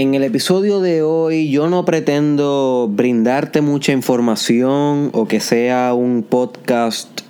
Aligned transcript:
En 0.00 0.14
el 0.14 0.22
episodio 0.22 0.80
de 0.80 1.02
hoy 1.02 1.50
yo 1.50 1.68
no 1.68 1.84
pretendo 1.84 2.88
brindarte 2.88 3.62
mucha 3.62 3.90
información 3.90 5.10
o 5.12 5.26
que 5.26 5.40
sea 5.40 5.92
un 5.92 6.22
podcast 6.22 7.22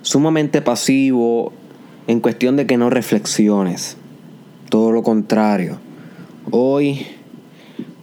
sumamente 0.00 0.62
pasivo 0.62 1.52
en 2.06 2.20
cuestión 2.20 2.56
de 2.56 2.66
que 2.66 2.78
no 2.78 2.88
reflexiones. 2.88 3.98
Todo 4.70 4.90
lo 4.90 5.02
contrario. 5.02 5.80
Hoy 6.50 7.06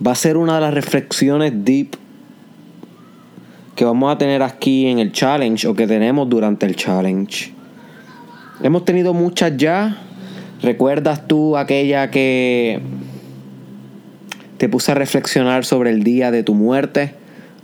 va 0.06 0.12
a 0.12 0.16
ser 0.16 0.38
una 0.38 0.54
de 0.54 0.62
las 0.62 0.76
reflexiones 0.76 1.66
deep 1.66 1.98
que 3.76 3.86
vamos 3.86 4.14
a 4.14 4.20
tener 4.20 4.44
aquí 4.44 4.86
en 4.86 5.00
el 5.00 5.14
challenge 5.14 5.68
o 5.68 5.74
que 5.74 5.88
tenemos 5.88 6.30
durante 6.30 6.68
el 6.68 6.76
challenge. 6.76 7.56
Hemos 8.62 8.86
tenido 8.86 9.16
muchas 9.16 9.58
ya. 9.58 9.98
¿Recuerdas 10.62 11.28
tú 11.28 11.58
aquella 11.58 12.12
que 12.12 12.84
te 14.58 14.70
puse 14.70 14.92
a 14.92 14.96
reflexionar 14.96 15.66
sobre 15.66 15.90
el 15.91 16.04
día 16.04 16.32
de 16.32 16.44
tu 16.44 16.54
muerte 16.54 17.13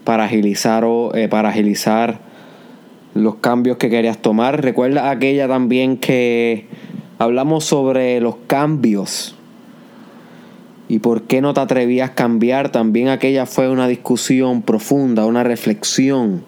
para 0.04 0.26
agilizar, 0.26 0.84
eh, 1.14 1.28
para 1.30 1.50
agilizar 1.50 2.20
los 3.14 3.36
cambios 3.36 3.78
que 3.78 3.90
querías 3.90 4.18
tomar. 4.18 4.62
Recuerda 4.62 5.10
aquella 5.10 5.48
también 5.48 5.98
que 5.98 6.68
hablamos 7.20 7.66
sobre 7.66 8.20
los 8.20 8.36
cambios 8.48 9.36
y 10.88 11.00
por 11.00 11.24
qué 11.24 11.42
no 11.42 11.54
te 11.54 11.62
atrevías 11.62 12.10
a 12.10 12.16
cambiar. 12.16 12.70
También 12.70 13.08
aquella 13.08 13.46
fue 13.46 13.70
una 13.70 13.88
discusión 13.88 14.62
profunda, 14.62 15.26
una 15.26 15.44
reflexión. 15.44 16.44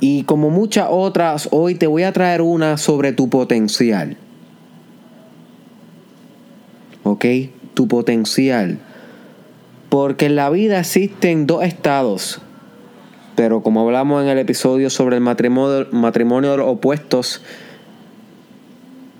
Y 0.00 0.24
como 0.24 0.50
muchas 0.50 0.88
otras, 0.90 1.48
hoy 1.52 1.76
te 1.76 1.86
voy 1.86 2.02
a 2.02 2.12
traer 2.12 2.42
una 2.42 2.76
sobre 2.78 3.12
tu 3.12 3.28
potencial. 3.28 4.16
¿Ok? 7.04 7.24
Tu 7.74 7.88
potencial. 7.88 8.78
Porque 9.88 10.26
en 10.26 10.36
la 10.36 10.50
vida 10.50 10.80
existen 10.80 11.46
dos 11.46 11.64
estados. 11.64 12.40
Pero 13.34 13.62
como 13.62 13.82
hablamos 13.82 14.22
en 14.22 14.28
el 14.28 14.38
episodio 14.38 14.90
sobre 14.90 15.16
el 15.16 15.22
matrimonio, 15.22 15.86
matrimonio 15.90 16.52
de 16.52 16.56
los 16.58 16.68
opuestos, 16.68 17.42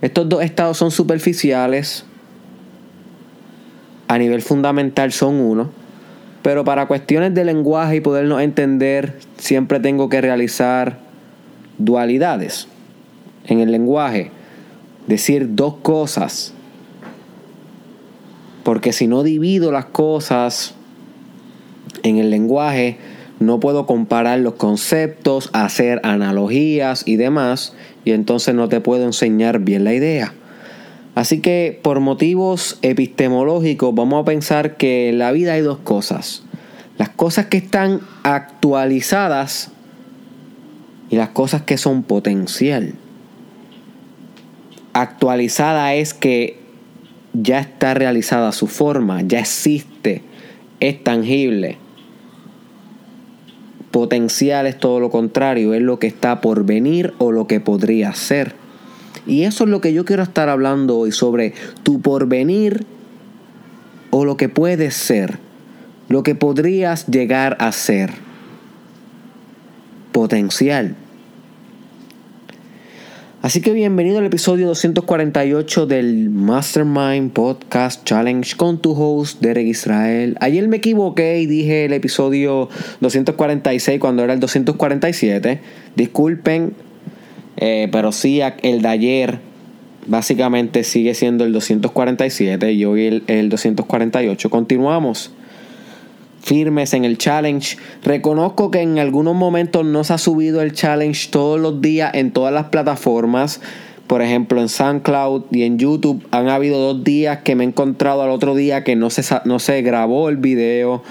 estos 0.00 0.28
dos 0.28 0.42
estados 0.42 0.77
son 0.77 0.90
superficiales. 0.90 2.04
A 4.08 4.18
nivel 4.18 4.42
fundamental 4.42 5.12
son 5.12 5.36
uno. 5.36 5.70
Pero 6.42 6.64
para 6.64 6.86
cuestiones 6.86 7.34
de 7.34 7.44
lenguaje 7.44 7.96
y 7.96 8.00
podernos 8.00 8.42
entender, 8.42 9.18
siempre 9.38 9.78
tengo 9.78 10.08
que 10.08 10.20
realizar 10.20 10.98
dualidades 11.78 12.66
en 13.46 13.60
el 13.60 13.70
lenguaje. 13.70 14.30
Decir 15.06 15.55
dos 15.55 15.77
cosas 15.82 16.55
porque 18.62 18.92
si 18.92 19.06
no 19.06 19.22
divido 19.22 19.72
las 19.72 19.86
cosas 19.86 20.74
en 22.02 22.18
el 22.18 22.30
lenguaje, 22.30 22.98
no 23.41 23.60
puedo 23.60 23.86
comparar 23.86 24.38
los 24.38 24.55
conceptos, 24.55 25.50
hacer 25.52 26.00
analogías 26.05 27.02
y 27.06 27.16
demás, 27.16 27.74
y 28.05 28.12
entonces 28.12 28.55
no 28.55 28.68
te 28.68 28.80
puedo 28.80 29.05
enseñar 29.05 29.58
bien 29.60 29.84
la 29.84 29.94
idea. 29.94 30.34
Así 31.14 31.40
que 31.40 31.78
por 31.83 32.00
motivos 32.00 32.78
epistemológicos 32.83 33.94
vamos 33.94 34.22
a 34.22 34.24
pensar 34.24 34.77
que 34.77 35.10
en 35.10 35.18
la 35.18 35.33
vida 35.33 35.55
hay 35.55 35.60
dos 35.60 35.78
cosas. 35.78 36.42
Las 36.96 37.10
cosas 37.10 37.46
que 37.46 37.58
están 37.58 38.00
actualizadas 38.22 39.72
y 41.10 41.16
las 41.16 41.30
cosas 41.30 41.62
que 41.62 41.77
son 41.77 42.02
potencial. 42.02 42.94
Actualizada 44.94 45.94
es 45.94 46.14
que 46.14 46.61
ya 47.33 47.61
está 47.61 47.94
realizada 47.94 48.52
su 48.52 48.66
forma, 48.66 49.22
ya 49.22 49.41
existe, 49.41 50.22
es 50.80 51.02
tangible. 51.02 51.78
Potencial 53.91 54.66
es 54.66 54.78
todo 54.78 55.00
lo 55.00 55.11
contrario, 55.11 55.74
es 55.74 55.83
lo 55.83 55.98
que 55.98 56.06
está 56.06 56.40
por 56.40 56.64
venir 56.64 57.12
o 57.18 57.30
lo 57.30 57.46
que 57.46 57.61
podría 57.61 58.14
ser. 58.14 58.55
Y 59.27 59.42
eso 59.42 59.64
es 59.64 59.70
lo 59.70 59.80
que 59.80 59.92
yo 59.92 60.05
quiero 60.05 60.23
estar 60.23 60.48
hablando 60.48 60.98
hoy 60.98 61.12
sobre 61.12 61.55
tu 61.83 62.01
porvenir 62.01 62.84
o 64.11 64.24
lo 64.24 64.36
que 64.36 64.48
puedes 64.48 64.95
ser, 64.95 65.39
lo 66.08 66.23
que 66.23 66.35
podrías 66.35 67.06
llegar 67.06 67.56
a 67.61 67.70
ser. 67.73 68.11
Potencial. 70.12 70.96
Así 73.42 73.61
que 73.61 73.73
bienvenido 73.73 74.19
al 74.20 74.27
episodio 74.27 74.69
248 74.69 75.86
del 75.86 76.30
Mastermind 76.30 77.33
Podcast 77.33 78.05
Challenge 78.05 78.55
con 78.57 78.80
tu 78.80 78.92
host 78.92 79.41
Derek 79.41 79.67
Israel. 79.67 80.36
Ayer 80.39 80.69
me 80.69 80.77
equivoqué 80.77 81.41
y 81.41 81.47
dije 81.47 81.86
el 81.86 81.92
episodio 81.92 82.69
246 83.01 83.98
cuando 83.98 84.23
era 84.23 84.33
el 84.33 84.39
247. 84.39 85.61
Disculpen, 85.97 86.75
eh, 87.57 87.89
pero 87.91 88.13
sí 88.13 88.41
el 88.63 88.80
de 88.80 88.89
ayer 88.89 89.41
básicamente 90.07 90.85
sigue 90.85 91.14
siendo 91.14 91.45
el 91.45 91.53
247 91.53 92.73
y 92.73 92.85
hoy 92.85 93.07
el, 93.07 93.24
el 93.27 93.48
248. 93.48 94.51
Continuamos 94.51 95.33
firmes 96.42 96.92
en 96.92 97.05
el 97.05 97.19
challenge. 97.19 97.79
Reconozco 98.03 98.70
que 98.70 98.80
en 98.80 98.98
algunos 98.98 99.35
momentos 99.35 99.85
no 99.85 100.05
se 100.05 100.13
ha 100.13 100.19
subido 100.19 100.61
el 100.61 100.73
challenge 100.73 101.30
todos 101.30 101.58
los 101.58 101.80
días 101.80 102.13
en 102.14 102.33
todas 102.33 102.53
las 102.53 102.67
plataformas. 102.67 103.61
Por 104.07 104.20
ejemplo, 104.20 104.61
en 104.61 104.69
SoundCloud 104.69 105.45
y 105.53 105.63
en 105.63 105.79
YouTube 105.79 106.27
han 106.33 106.48
habido 106.48 106.79
dos 106.79 107.05
días 107.05 107.39
que 107.39 107.55
me 107.55 107.64
he 107.64 107.69
encontrado 107.69 108.23
al 108.23 108.30
otro 108.30 108.55
día 108.55 108.85
que 108.85 108.97
no 108.97 109.08
se, 109.08 109.23
no 109.45 109.58
se 109.58 109.80
grabó 109.80 110.29
el 110.29 110.36
video 110.36 111.03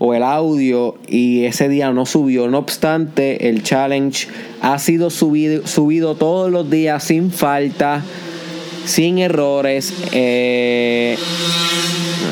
o 0.00 0.14
el 0.14 0.22
audio 0.22 0.96
y 1.06 1.44
ese 1.44 1.68
día 1.68 1.92
no 1.92 2.06
subió. 2.06 2.48
No 2.48 2.58
obstante, 2.58 3.50
el 3.50 3.62
challenge 3.62 4.28
ha 4.62 4.78
sido 4.78 5.10
subido, 5.10 5.66
subido 5.66 6.16
todos 6.16 6.50
los 6.50 6.70
días 6.70 7.04
sin 7.04 7.30
falta, 7.30 8.02
sin 8.86 9.18
errores. 9.18 9.92
Eh, 10.12 11.16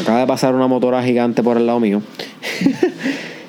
acaba 0.00 0.20
de 0.20 0.26
pasar 0.26 0.54
una 0.54 0.66
motora 0.66 1.02
gigante 1.02 1.42
por 1.42 1.56
el 1.56 1.66
lado 1.66 1.80
mío. 1.80 2.02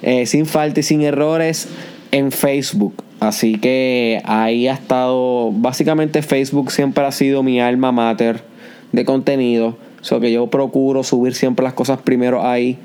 Eh, 0.01 0.25
sin 0.25 0.45
falta 0.45 0.79
y 0.79 0.83
sin 0.83 1.01
errores 1.01 1.67
en 2.11 2.31
Facebook. 2.31 3.03
Así 3.19 3.57
que 3.57 4.22
ahí 4.23 4.66
ha 4.69 4.73
estado, 4.73 5.51
básicamente 5.51 6.22
Facebook 6.22 6.72
siempre 6.72 7.05
ha 7.05 7.11
sido 7.11 7.44
mi 7.44 7.59
alma 7.59 7.91
mater 7.91 8.41
de 8.94 9.03
contenido. 9.03 9.75
So 10.00 10.22
que 10.22 10.31
yo 10.31 10.47
procuro 10.47 11.03
subir 11.03 11.33
siempre 11.35 11.63
las 11.63 11.73
cosas 11.73 12.00
primero 12.01 12.47
ahí. 12.47 12.77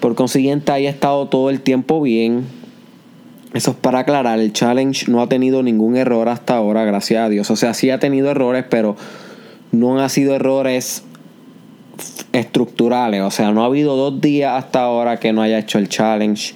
Por 0.00 0.14
consiguiente, 0.14 0.72
ahí 0.72 0.86
ha 0.86 0.90
estado 0.90 1.26
todo 1.28 1.50
el 1.50 1.60
tiempo 1.60 2.00
bien. 2.00 2.44
Eso 3.52 3.72
es 3.72 3.76
para 3.76 4.00
aclarar, 4.00 4.38
el 4.38 4.52
challenge 4.52 5.10
no 5.10 5.22
ha 5.22 5.28
tenido 5.28 5.62
ningún 5.62 5.96
error 5.96 6.28
hasta 6.28 6.56
ahora, 6.56 6.84
gracias 6.84 7.24
a 7.24 7.28
Dios. 7.28 7.50
O 7.50 7.56
sea, 7.56 7.74
sí 7.74 7.90
ha 7.90 7.98
tenido 7.98 8.30
errores, 8.30 8.64
pero 8.68 8.96
no 9.72 9.98
han 9.98 10.10
sido 10.10 10.34
errores 10.34 11.04
estructurales. 12.32 13.22
O 13.22 13.30
sea, 13.30 13.52
no 13.52 13.62
ha 13.62 13.66
habido 13.66 13.96
dos 13.96 14.20
días 14.20 14.52
hasta 14.56 14.82
ahora 14.82 15.18
que 15.18 15.32
no 15.32 15.42
haya 15.42 15.58
hecho 15.58 15.78
el 15.78 15.88
challenge. 15.88 16.54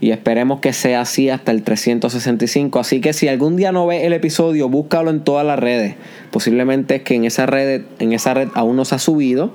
Y 0.00 0.12
esperemos 0.12 0.60
que 0.60 0.72
sea 0.72 1.02
así 1.02 1.28
hasta 1.28 1.52
el 1.52 1.62
365. 1.62 2.78
Así 2.78 3.00
que 3.00 3.12
si 3.12 3.28
algún 3.28 3.56
día 3.56 3.70
no 3.70 3.86
ves 3.86 4.04
el 4.04 4.14
episodio, 4.14 4.68
búscalo 4.68 5.10
en 5.10 5.20
todas 5.20 5.46
las 5.46 5.58
redes. 5.58 5.96
Posiblemente 6.30 6.96
es 6.96 7.02
que 7.02 7.14
en 7.14 7.24
esa 7.24 7.46
red, 7.46 7.82
en 7.98 8.12
esa 8.12 8.32
red 8.32 8.48
aún 8.54 8.76
no 8.76 8.84
se 8.84 8.94
ha 8.94 8.98
subido. 8.98 9.52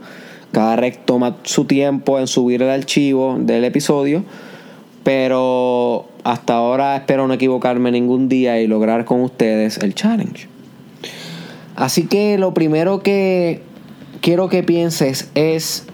Cada 0.51 0.75
red 0.75 0.93
toma 1.03 1.37
su 1.43 1.65
tiempo 1.65 2.19
en 2.19 2.27
subir 2.27 2.61
el 2.61 2.69
archivo 2.69 3.37
del 3.39 3.63
episodio. 3.63 4.23
Pero 5.03 6.07
hasta 6.23 6.53
ahora 6.53 6.95
espero 6.95 7.27
no 7.27 7.33
equivocarme 7.33 7.91
ningún 7.91 8.29
día 8.29 8.59
y 8.61 8.67
lograr 8.67 9.05
con 9.05 9.21
ustedes 9.21 9.77
el 9.79 9.95
challenge. 9.95 10.47
Así 11.75 12.05
que 12.05 12.37
lo 12.37 12.53
primero 12.53 13.01
que 13.03 13.61
quiero 14.25 14.49
que 14.49 14.63
pienses 14.63 15.29
es 15.35 15.85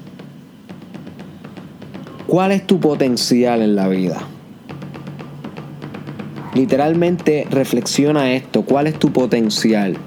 cuál 2.27 2.53
es 2.53 2.65
tu 2.65 2.79
potencial 2.79 3.61
en 3.61 3.75
la 3.75 3.89
vida. 3.89 4.21
Literalmente 6.53 7.45
reflexiona 7.51 8.31
esto, 8.31 8.61
cuál 8.61 8.87
es 8.87 8.97
tu 8.97 9.11
potencial. 9.11 9.97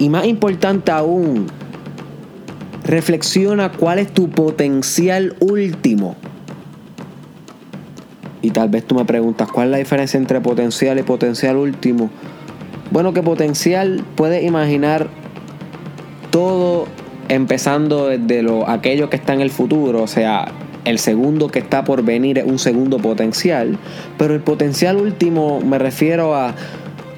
Y 0.00 0.08
más 0.08 0.26
importante 0.26 0.90
aún, 0.90 1.46
reflexiona 2.82 3.70
cuál 3.70 4.00
es 4.00 4.12
tu 4.12 4.28
potencial 4.28 5.36
último. 5.38 6.16
Y 8.42 8.50
tal 8.50 8.68
vez 8.68 8.84
tú 8.84 8.94
me 8.94 9.04
preguntas, 9.04 9.48
¿cuál 9.50 9.68
es 9.68 9.70
la 9.72 9.78
diferencia 9.78 10.18
entre 10.18 10.40
potencial 10.40 10.98
y 10.98 11.02
potencial 11.02 11.56
último? 11.56 12.10
Bueno, 12.90 13.12
que 13.12 13.22
potencial 13.22 14.02
puedes 14.16 14.42
imaginar 14.42 15.08
todo 16.30 16.86
empezando 17.28 18.08
desde 18.08 18.42
lo, 18.42 18.68
aquello 18.68 19.10
que 19.10 19.16
está 19.16 19.34
en 19.34 19.40
el 19.40 19.50
futuro, 19.50 20.02
o 20.02 20.06
sea, 20.06 20.50
el 20.84 20.98
segundo 20.98 21.48
que 21.48 21.58
está 21.58 21.84
por 21.84 22.02
venir 22.02 22.38
es 22.38 22.44
un 22.44 22.58
segundo 22.58 22.98
potencial, 22.98 23.78
pero 24.18 24.34
el 24.34 24.40
potencial 24.40 24.96
último 24.96 25.60
me 25.60 25.78
refiero 25.78 26.34
a 26.34 26.54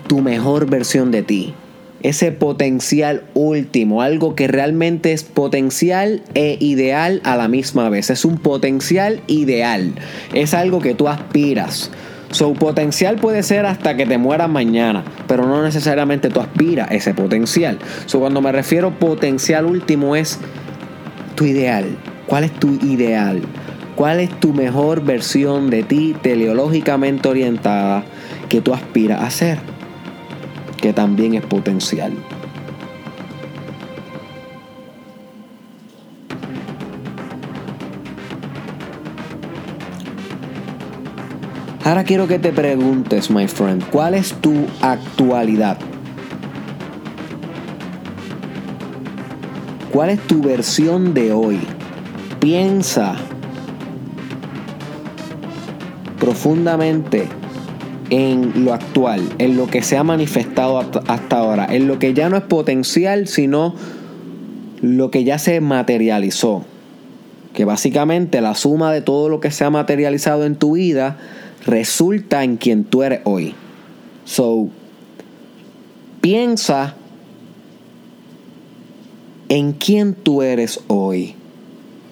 tu 0.08 0.20
mejor 0.20 0.68
versión 0.68 1.10
de 1.10 1.22
ti. 1.22 1.54
Ese 2.02 2.32
potencial 2.32 3.22
último, 3.34 4.02
algo 4.02 4.34
que 4.34 4.48
realmente 4.48 5.12
es 5.12 5.22
potencial 5.22 6.22
e 6.34 6.56
ideal 6.60 7.20
a 7.24 7.36
la 7.36 7.48
misma 7.48 7.88
vez. 7.88 8.10
Es 8.10 8.24
un 8.24 8.38
potencial 8.38 9.20
ideal. 9.28 9.92
Es 10.34 10.52
algo 10.54 10.80
que 10.80 10.94
tú 10.94 11.08
aspiras. 11.08 11.90
Su 12.32 12.54
potencial 12.54 13.16
puede 13.16 13.42
ser 13.42 13.66
hasta 13.66 13.94
que 13.94 14.06
te 14.06 14.16
mueras 14.16 14.48
mañana, 14.48 15.04
pero 15.28 15.46
no 15.46 15.62
necesariamente 15.62 16.30
tú 16.30 16.40
aspiras 16.40 16.90
ese 16.90 17.12
potencial. 17.12 17.78
So, 18.06 18.20
cuando 18.20 18.40
me 18.40 18.50
refiero 18.52 18.98
potencial 18.98 19.66
último 19.66 20.16
es 20.16 20.38
tu 21.34 21.44
ideal. 21.44 21.84
¿Cuál 22.26 22.44
es 22.44 22.52
tu 22.52 22.78
ideal? 22.82 23.42
¿Cuál 23.96 24.20
es 24.20 24.30
tu 24.40 24.54
mejor 24.54 25.04
versión 25.04 25.68
de 25.68 25.82
ti 25.82 26.16
teleológicamente 26.22 27.28
orientada 27.28 28.04
que 28.48 28.62
tú 28.62 28.72
aspiras 28.72 29.22
a 29.22 29.30
ser? 29.30 29.58
Que 30.82 30.92
también 30.92 31.32
es 31.32 31.44
potencial. 31.46 32.12
Ahora 41.84 42.04
quiero 42.04 42.28
que 42.28 42.38
te 42.38 42.52
preguntes, 42.52 43.30
my 43.30 43.48
friend, 43.48 43.84
¿cuál 43.90 44.14
es 44.14 44.34
tu 44.34 44.66
actualidad? 44.80 45.78
¿Cuál 49.92 50.10
es 50.10 50.20
tu 50.26 50.42
versión 50.42 51.12
de 51.12 51.32
hoy? 51.32 51.60
Piensa 52.40 53.14
profundamente 56.18 57.28
en 58.12 58.66
lo 58.66 58.74
actual, 58.74 59.22
en 59.38 59.56
lo 59.56 59.68
que 59.68 59.80
se 59.82 59.96
ha 59.96 60.04
manifestado 60.04 60.78
hasta 60.78 61.38
ahora, 61.38 61.66
en 61.74 61.88
lo 61.88 61.98
que 61.98 62.12
ya 62.12 62.28
no 62.28 62.36
es 62.36 62.42
potencial, 62.42 63.26
sino 63.26 63.74
lo 64.82 65.10
que 65.10 65.24
ya 65.24 65.38
se 65.38 65.62
materializó. 65.62 66.62
Que 67.54 67.64
básicamente 67.64 68.42
la 68.42 68.54
suma 68.54 68.92
de 68.92 69.00
todo 69.00 69.30
lo 69.30 69.40
que 69.40 69.50
se 69.50 69.64
ha 69.64 69.70
materializado 69.70 70.44
en 70.44 70.56
tu 70.56 70.72
vida 70.72 71.16
resulta 71.64 72.44
en 72.44 72.58
quien 72.58 72.84
tú 72.84 73.02
eres 73.02 73.20
hoy. 73.24 73.54
So, 74.26 74.68
piensa 76.20 76.94
en 79.48 79.72
quién 79.72 80.12
tú 80.12 80.42
eres 80.42 80.80
hoy 80.86 81.34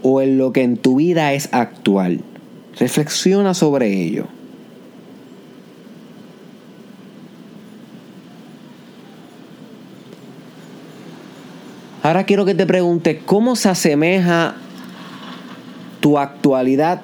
o 0.02 0.22
en 0.22 0.38
lo 0.38 0.54
que 0.54 0.62
en 0.62 0.78
tu 0.78 0.96
vida 0.96 1.34
es 1.34 1.50
actual. 1.52 2.22
Reflexiona 2.78 3.52
sobre 3.52 4.02
ello. 4.02 4.39
Ahora 12.02 12.24
quiero 12.24 12.46
que 12.46 12.54
te 12.54 12.64
pregunte 12.64 13.20
cómo 13.26 13.56
se 13.56 13.68
asemeja 13.68 14.54
tu 16.00 16.18
actualidad 16.18 17.02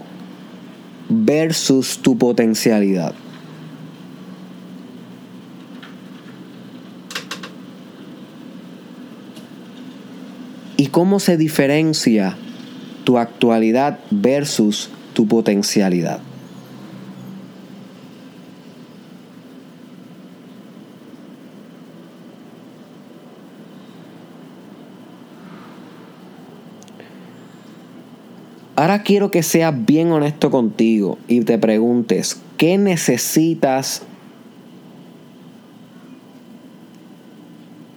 versus 1.08 1.98
tu 1.98 2.16
potencialidad. 2.16 3.14
¿Y 10.78 10.86
cómo 10.86 11.20
se 11.20 11.36
diferencia 11.36 12.36
tu 13.04 13.18
actualidad 13.18 13.98
versus 14.10 14.90
tu 15.12 15.26
potencialidad? 15.26 16.20
Ahora 28.86 29.02
quiero 29.02 29.32
que 29.32 29.42
seas 29.42 29.74
bien 29.84 30.12
honesto 30.12 30.48
contigo 30.48 31.18
y 31.26 31.40
te 31.40 31.58
preguntes, 31.58 32.40
¿qué 32.56 32.78
necesitas 32.78 34.02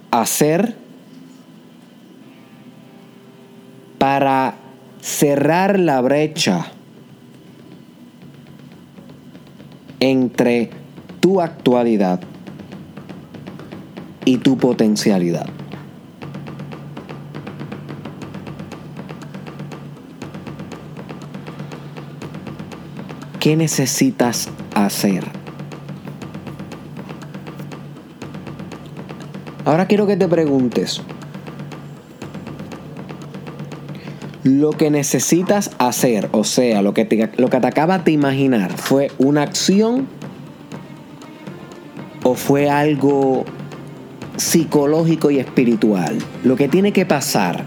hacer 0.10 0.76
para 4.00 4.56
cerrar 5.00 5.78
la 5.78 6.02
brecha 6.02 6.66
entre 10.00 10.72
tu 11.20 11.40
actualidad 11.40 12.20
y 14.26 14.38
tu 14.38 14.58
potencialidad? 14.58 15.46
¿Qué 23.50 23.56
necesitas 23.56 24.48
hacer? 24.76 25.24
Ahora 29.66 29.88
quiero 29.88 30.06
que 30.06 30.16
te 30.16 30.28
preguntes, 30.28 31.02
lo 34.44 34.70
que 34.70 34.92
necesitas 34.92 35.72
hacer, 35.80 36.30
o 36.32 36.44
sea, 36.44 36.84
lo 36.84 36.94
que 36.94 37.32
lo 37.38 37.50
que 37.50 37.60
te 37.60 37.66
acabas 37.66 38.06
de 38.06 38.12
imaginar, 38.12 38.72
¿fue 38.78 39.12
una 39.18 39.42
acción 39.42 40.08
o 42.22 42.36
fue 42.36 42.70
algo 42.70 43.46
psicológico 44.38 45.32
y 45.32 45.40
espiritual? 45.40 46.20
Lo 46.44 46.56
que 46.56 46.68
tiene 46.68 46.94
que 46.94 47.08
pasar 47.08 47.66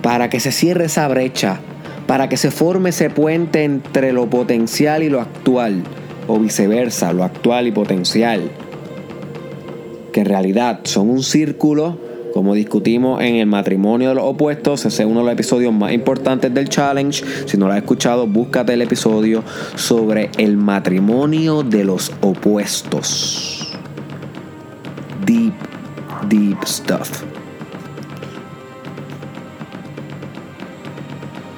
para 0.00 0.30
que 0.30 0.40
se 0.40 0.52
cierre 0.52 0.86
esa 0.86 1.06
brecha 1.06 1.60
para 2.06 2.28
que 2.28 2.36
se 2.36 2.50
forme 2.50 2.90
ese 2.90 3.10
puente 3.10 3.64
entre 3.64 4.12
lo 4.12 4.28
potencial 4.28 5.02
y 5.02 5.08
lo 5.08 5.20
actual, 5.20 5.82
o 6.26 6.38
viceversa, 6.38 7.12
lo 7.12 7.24
actual 7.24 7.66
y 7.66 7.72
potencial, 7.72 8.50
que 10.12 10.20
en 10.20 10.26
realidad 10.26 10.80
son 10.84 11.10
un 11.10 11.22
círculo, 11.22 11.98
como 12.32 12.54
discutimos 12.54 13.20
en 13.22 13.36
el 13.36 13.46
matrimonio 13.46 14.10
de 14.10 14.14
los 14.14 14.24
opuestos, 14.24 14.84
ese 14.86 15.02
es 15.02 15.08
uno 15.08 15.20
de 15.20 15.26
los 15.26 15.34
episodios 15.34 15.72
más 15.72 15.92
importantes 15.92 16.52
del 16.52 16.68
challenge. 16.68 17.22
Si 17.46 17.58
no 17.58 17.66
lo 17.66 17.72
has 17.72 17.78
escuchado, 17.78 18.26
búscate 18.26 18.72
el 18.72 18.82
episodio 18.82 19.44
sobre 19.74 20.30
el 20.38 20.56
matrimonio 20.56 21.62
de 21.62 21.84
los 21.84 22.10
opuestos. 22.22 23.76
Deep, 25.26 25.52
deep 26.28 26.64
stuff. 26.64 27.22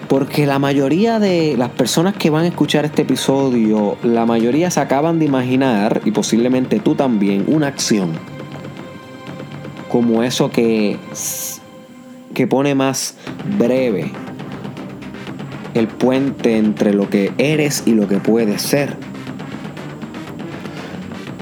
Porque 0.08 0.46
la 0.46 0.58
mayoría 0.58 1.18
de 1.18 1.56
las 1.56 1.70
personas 1.70 2.14
que 2.14 2.30
van 2.30 2.44
a 2.44 2.48
escuchar 2.48 2.84
este 2.84 3.02
episodio, 3.02 3.96
la 4.02 4.26
mayoría 4.26 4.70
se 4.70 4.80
acaban 4.80 5.18
de 5.18 5.24
imaginar, 5.24 6.02
y 6.04 6.10
posiblemente 6.10 6.80
tú 6.80 6.94
también, 6.94 7.44
una 7.46 7.68
acción. 7.68 8.12
Como 9.88 10.22
eso 10.22 10.50
que, 10.50 10.98
que 12.34 12.46
pone 12.46 12.74
más 12.74 13.16
breve 13.58 14.12
el 15.74 15.88
puente 15.88 16.56
entre 16.56 16.94
lo 16.94 17.10
que 17.10 17.32
eres 17.38 17.82
y 17.86 17.92
lo 17.92 18.08
que 18.08 18.18
puedes 18.18 18.62
ser. 18.62 18.96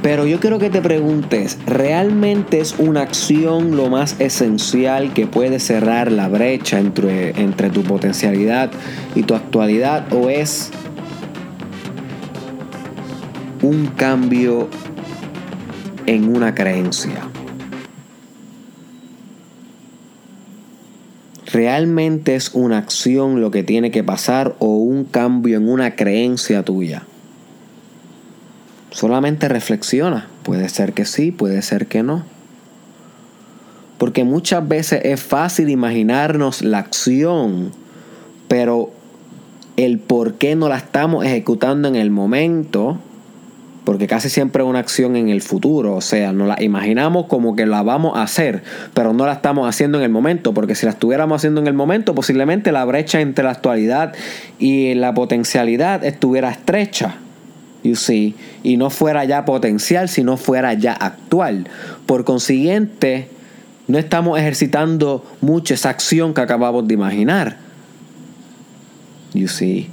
Pero 0.02 0.26
yo 0.26 0.40
quiero 0.40 0.58
que 0.58 0.68
te 0.68 0.82
preguntes, 0.82 1.58
¿realmente 1.64 2.58
es 2.58 2.74
una 2.76 3.02
acción 3.02 3.76
lo 3.76 3.88
más 3.88 4.20
esencial 4.20 5.12
que 5.12 5.28
puede 5.28 5.60
cerrar 5.60 6.10
la 6.10 6.28
brecha 6.28 6.80
entre, 6.80 7.40
entre 7.40 7.70
tu 7.70 7.84
potencialidad 7.84 8.72
y 9.14 9.22
tu 9.22 9.36
actualidad? 9.36 10.12
¿O 10.12 10.28
es 10.28 10.72
un 13.62 13.86
cambio 13.86 14.68
en 16.06 16.34
una 16.36 16.52
creencia? 16.52 17.28
¿Realmente 21.52 22.34
es 22.34 22.54
una 22.54 22.78
acción 22.78 23.40
lo 23.40 23.52
que 23.52 23.62
tiene 23.62 23.92
que 23.92 24.02
pasar 24.02 24.56
o 24.58 24.78
un 24.78 25.04
cambio 25.04 25.58
en 25.58 25.68
una 25.68 25.94
creencia 25.94 26.64
tuya? 26.64 27.04
Solamente 28.92 29.48
reflexiona. 29.48 30.28
Puede 30.42 30.68
ser 30.68 30.92
que 30.92 31.04
sí, 31.04 31.32
puede 31.32 31.62
ser 31.62 31.86
que 31.86 32.02
no. 32.02 32.24
Porque 33.98 34.24
muchas 34.24 34.66
veces 34.66 35.00
es 35.04 35.20
fácil 35.20 35.70
imaginarnos 35.70 36.62
la 36.62 36.78
acción, 36.78 37.72
pero 38.48 38.90
el 39.76 39.98
por 39.98 40.34
qué 40.34 40.54
no 40.54 40.68
la 40.68 40.76
estamos 40.76 41.24
ejecutando 41.24 41.88
en 41.88 41.96
el 41.96 42.10
momento 42.10 42.98
porque 43.84 44.06
casi 44.06 44.28
siempre 44.28 44.62
es 44.62 44.68
una 44.68 44.78
acción 44.78 45.16
en 45.16 45.28
el 45.28 45.42
futuro, 45.42 45.94
o 45.94 46.00
sea, 46.00 46.32
nos 46.32 46.48
la 46.48 46.62
imaginamos 46.62 47.26
como 47.26 47.56
que 47.56 47.66
la 47.66 47.82
vamos 47.82 48.16
a 48.16 48.22
hacer, 48.22 48.62
pero 48.94 49.12
no 49.12 49.26
la 49.26 49.32
estamos 49.32 49.68
haciendo 49.68 49.98
en 49.98 50.04
el 50.04 50.10
momento, 50.10 50.54
porque 50.54 50.74
si 50.74 50.86
la 50.86 50.92
estuviéramos 50.92 51.36
haciendo 51.36 51.60
en 51.60 51.66
el 51.66 51.74
momento, 51.74 52.14
posiblemente 52.14 52.70
la 52.72 52.84
brecha 52.84 53.20
entre 53.20 53.44
la 53.44 53.50
actualidad 53.50 54.14
y 54.58 54.94
la 54.94 55.14
potencialidad 55.14 56.04
estuviera 56.04 56.50
estrecha. 56.50 57.16
You 57.82 57.96
see, 57.96 58.34
y 58.62 58.76
no 58.76 58.90
fuera 58.90 59.24
ya 59.24 59.44
potencial, 59.44 60.08
sino 60.08 60.36
fuera 60.36 60.74
ya 60.74 60.92
actual. 60.92 61.68
Por 62.06 62.24
consiguiente, 62.24 63.28
no 63.88 63.98
estamos 63.98 64.38
ejercitando 64.38 65.24
mucho 65.40 65.74
esa 65.74 65.90
acción 65.90 66.32
que 66.32 66.40
acabamos 66.40 66.86
de 66.86 66.94
imaginar. 66.94 67.56
You 69.34 69.48
see 69.48 69.90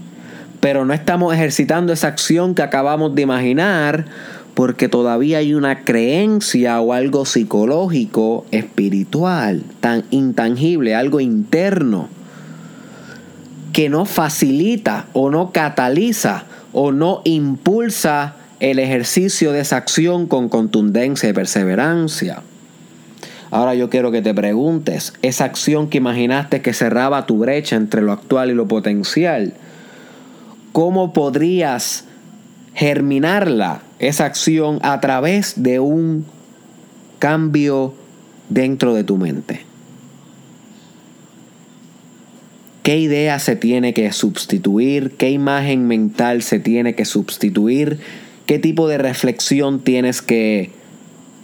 pero 0.59 0.85
no 0.85 0.93
estamos 0.93 1.33
ejercitando 1.33 1.93
esa 1.93 2.07
acción 2.07 2.55
que 2.55 2.61
acabamos 2.61 3.15
de 3.15 3.21
imaginar 3.21 4.05
porque 4.53 4.89
todavía 4.89 5.37
hay 5.37 5.53
una 5.53 5.85
creencia 5.85 6.81
o 6.81 6.91
algo 6.91 7.25
psicológico, 7.25 8.45
espiritual, 8.51 9.63
tan 9.79 10.03
intangible, 10.11 10.95
algo 10.95 11.21
interno, 11.21 12.09
que 13.71 13.87
no 13.87 14.03
facilita 14.03 15.05
o 15.13 15.29
no 15.29 15.51
cataliza 15.51 16.43
o 16.73 16.91
no 16.91 17.21
impulsa 17.23 18.35
el 18.59 18.79
ejercicio 18.79 19.51
de 19.51 19.61
esa 19.61 19.77
acción 19.77 20.27
con 20.27 20.49
contundencia 20.49 21.29
y 21.29 21.33
perseverancia. 21.33 22.41
Ahora 23.51 23.73
yo 23.73 23.89
quiero 23.89 24.11
que 24.11 24.21
te 24.21 24.33
preguntes, 24.33 25.13
esa 25.21 25.45
acción 25.45 25.89
que 25.89 25.97
imaginaste 25.97 26.61
que 26.61 26.73
cerraba 26.73 27.25
tu 27.25 27.39
brecha 27.39 27.75
entre 27.75 28.01
lo 28.01 28.11
actual 28.11 28.51
y 28.51 28.53
lo 28.53 28.67
potencial, 28.67 29.53
cómo 30.71 31.13
podrías 31.13 32.05
germinarla, 32.75 33.81
esa 33.97 34.25
acción, 34.25 34.79
a 34.83 34.99
través 35.01 35.61
de 35.63 35.79
un 35.79 36.25
cambio 37.17 37.93
dentro 38.49 38.93
de 38.93 39.03
tu 39.03 39.17
mente. 39.17 39.68
¿Qué 42.89 42.97
idea 42.97 43.37
se 43.37 43.55
tiene 43.55 43.93
que 43.93 44.11
sustituir? 44.11 45.11
¿Qué 45.11 45.29
imagen 45.29 45.85
mental 45.85 46.41
se 46.41 46.57
tiene 46.57 46.95
que 46.95 47.05
sustituir? 47.05 47.99
¿Qué 48.47 48.57
tipo 48.57 48.87
de 48.87 48.97
reflexión 48.97 49.81
tienes 49.81 50.23
que 50.23 50.71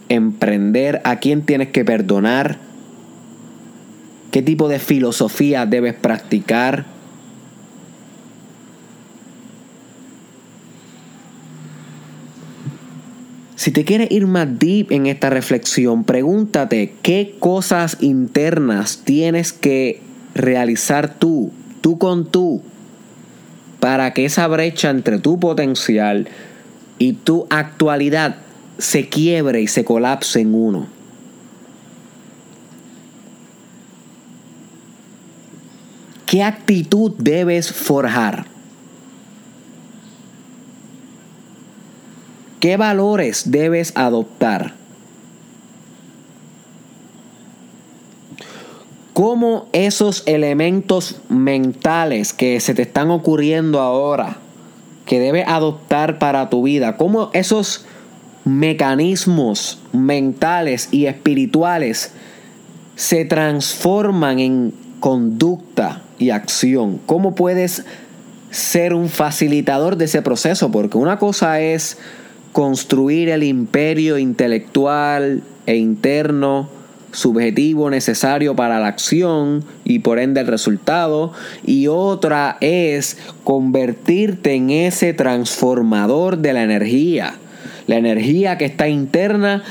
emprender? 0.09 1.01
¿A 1.03 1.19
quién 1.19 1.43
tienes 1.43 1.67
que 1.67 1.85
perdonar? 1.85 2.57
¿Qué 4.31 4.41
tipo 4.41 4.67
de 4.67 4.79
filosofía 4.79 5.67
debes 5.67 5.93
practicar? 5.93 6.87
Si 13.55 13.69
te 13.69 13.85
quieres 13.85 14.09
ir 14.09 14.25
más 14.25 14.47
deep 14.57 14.91
en 14.91 15.05
esta 15.05 15.29
reflexión, 15.29 16.05
pregúntate 16.05 16.95
qué 17.03 17.35
cosas 17.39 17.97
internas 18.01 19.03
tienes 19.05 19.53
que 19.53 20.01
realizar 20.35 21.15
tú, 21.15 21.51
tú 21.81 21.97
con 21.97 22.29
tú, 22.29 22.61
para 23.79 24.13
que 24.13 24.25
esa 24.25 24.47
brecha 24.47 24.89
entre 24.89 25.17
tu 25.19 25.39
potencial 25.39 26.27
y 26.99 27.13
tu 27.13 27.47
actualidad 27.49 28.35
se 28.77 29.09
quiebre 29.09 29.61
y 29.61 29.67
se 29.67 29.85
colapse 29.85 30.41
en 30.41 30.53
uno. 30.53 30.87
¿Qué 36.25 36.43
actitud 36.43 37.13
debes 37.17 37.71
forjar? 37.71 38.45
¿Qué 42.59 42.77
valores 42.77 43.51
debes 43.51 43.93
adoptar? 43.95 44.84
¿Cómo 49.15 49.69
esos 49.71 50.23
elementos 50.25 51.21
mentales 51.29 52.33
que 52.33 52.59
se 52.59 52.73
te 52.73 52.81
están 52.81 53.11
ocurriendo 53.11 53.79
ahora, 53.79 54.39
que 55.05 55.21
debes 55.21 55.47
adoptar 55.47 56.19
para 56.19 56.49
tu 56.49 56.63
vida, 56.63 56.97
cómo 56.97 57.29
esos 57.31 57.85
mecanismos 58.43 59.79
mentales 59.93 60.89
y 60.91 61.05
espirituales 61.05 62.11
se 62.97 63.23
transforman 63.23 64.39
en 64.39 64.73
conducta 64.99 66.01
y 66.19 66.31
acción? 66.31 66.99
¿Cómo 67.05 67.35
puedes 67.35 67.85
ser 68.49 68.93
un 68.93 69.07
facilitador 69.07 69.95
de 69.95 70.05
ese 70.05 70.23
proceso? 70.23 70.71
Porque 70.71 70.97
una 70.97 71.19
cosa 71.19 71.61
es 71.61 71.99
construir 72.51 73.29
el 73.29 73.43
imperio 73.43 74.17
intelectual 74.17 75.41
e 75.67 75.77
interno 75.77 76.67
subjetivo 77.15 77.89
necesario 77.89 78.55
para 78.55 78.79
la 78.79 78.87
acción 78.87 79.63
y 79.83 79.99
por 79.99 80.19
ende 80.19 80.41
el 80.41 80.47
resultado 80.47 81.33
y 81.65 81.87
otra 81.87 82.57
es 82.61 83.17
convertirte 83.43 84.53
en 84.53 84.69
ese 84.69 85.13
transformador 85.13 86.37
de 86.37 86.53
la 86.53 86.63
energía 86.63 87.35
la 87.87 87.97
energía 87.97 88.57
que 88.57 88.65
está 88.65 88.87
interna 88.87 89.63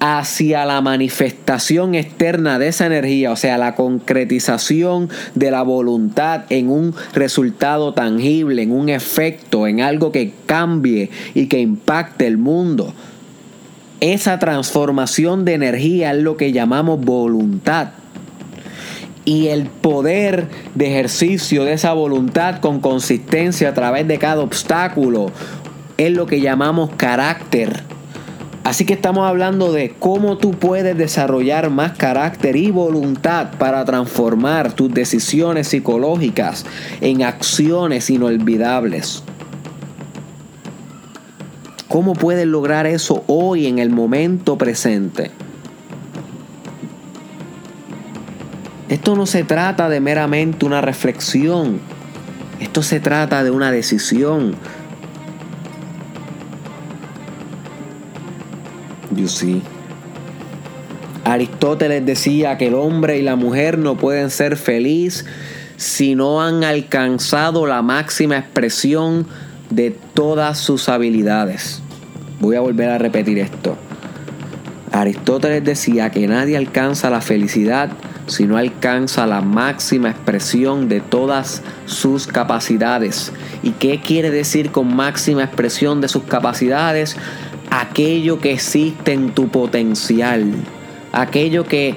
hacia 0.00 0.64
la 0.64 0.80
manifestación 0.80 1.94
externa 1.94 2.58
de 2.58 2.68
esa 2.68 2.86
energía, 2.86 3.32
o 3.32 3.36
sea, 3.36 3.58
la 3.58 3.74
concretización 3.74 5.08
de 5.34 5.50
la 5.50 5.62
voluntad 5.62 6.44
en 6.50 6.70
un 6.70 6.94
resultado 7.14 7.94
tangible, 7.94 8.62
en 8.62 8.72
un 8.72 8.88
efecto, 8.88 9.66
en 9.66 9.80
algo 9.80 10.12
que 10.12 10.32
cambie 10.46 11.10
y 11.34 11.46
que 11.46 11.58
impacte 11.58 12.26
el 12.26 12.38
mundo. 12.38 12.94
Esa 14.00 14.38
transformación 14.38 15.44
de 15.44 15.54
energía 15.54 16.12
es 16.12 16.22
lo 16.22 16.36
que 16.36 16.52
llamamos 16.52 17.00
voluntad. 17.00 17.90
Y 19.24 19.48
el 19.48 19.66
poder 19.66 20.48
de 20.74 20.86
ejercicio 20.86 21.64
de 21.64 21.74
esa 21.74 21.92
voluntad 21.92 22.60
con 22.60 22.80
consistencia 22.80 23.70
a 23.70 23.74
través 23.74 24.08
de 24.08 24.18
cada 24.18 24.40
obstáculo 24.40 25.30
es 25.96 26.12
lo 26.12 26.26
que 26.26 26.40
llamamos 26.40 26.90
carácter 26.96 27.82
Así 28.68 28.84
que 28.84 28.92
estamos 28.92 29.26
hablando 29.26 29.72
de 29.72 29.94
cómo 29.98 30.36
tú 30.36 30.50
puedes 30.50 30.94
desarrollar 30.94 31.70
más 31.70 31.92
carácter 31.92 32.54
y 32.54 32.70
voluntad 32.70 33.52
para 33.58 33.82
transformar 33.86 34.74
tus 34.74 34.92
decisiones 34.92 35.68
psicológicas 35.68 36.66
en 37.00 37.22
acciones 37.22 38.10
inolvidables. 38.10 39.24
¿Cómo 41.98 42.12
puedes 42.12 42.46
lograr 42.46 42.86
eso 42.86 43.24
hoy 43.26 43.66
en 43.66 43.80
el 43.80 43.90
momento 43.90 44.56
presente? 44.56 45.32
Esto 48.88 49.16
no 49.16 49.26
se 49.26 49.42
trata 49.42 49.88
de 49.88 49.98
meramente 49.98 50.64
una 50.64 50.80
reflexión. 50.80 51.80
Esto 52.60 52.84
se 52.84 53.00
trata 53.00 53.42
de 53.42 53.50
una 53.50 53.72
decisión 53.72 54.54
Aristóteles 61.24 62.06
decía 62.06 62.56
que 62.58 62.68
el 62.68 62.74
hombre 62.74 63.18
y 63.18 63.22
la 63.22 63.34
mujer 63.34 63.76
no 63.76 63.96
pueden 63.96 64.30
ser 64.30 64.56
felices 64.56 65.26
si 65.76 66.14
no 66.14 66.40
han 66.40 66.62
alcanzado 66.62 67.66
la 67.66 67.82
máxima 67.82 68.38
expresión 68.38 69.26
de 69.70 69.96
todas 70.14 70.58
sus 70.58 70.88
habilidades. 70.88 71.82
Voy 72.40 72.56
a 72.56 72.60
volver 72.60 72.90
a 72.90 72.98
repetir 72.98 73.38
esto. 73.38 73.76
Aristóteles 74.92 75.64
decía 75.64 76.10
que 76.10 76.26
nadie 76.26 76.56
alcanza 76.56 77.10
la 77.10 77.20
felicidad 77.20 77.90
si 78.26 78.44
no 78.46 78.56
alcanza 78.56 79.26
la 79.26 79.40
máxima 79.40 80.10
expresión 80.10 80.88
de 80.88 81.00
todas 81.00 81.62
sus 81.86 82.26
capacidades. 82.26 83.32
¿Y 83.62 83.70
qué 83.72 84.00
quiere 84.00 84.30
decir 84.30 84.70
con 84.70 84.94
máxima 84.94 85.44
expresión 85.44 86.00
de 86.00 86.08
sus 86.08 86.24
capacidades? 86.24 87.16
aquello 87.70 88.38
que 88.38 88.52
existe 88.52 89.12
en 89.12 89.32
tu 89.32 89.48
potencial, 89.48 90.52
aquello 91.12 91.64
que 91.64 91.94